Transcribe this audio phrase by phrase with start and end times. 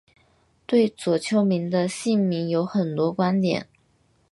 [0.65, 3.67] 对左丘明的姓名有很多观点。